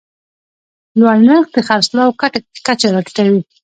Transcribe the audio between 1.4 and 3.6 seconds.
د خرڅلاو کچه راټیټوي.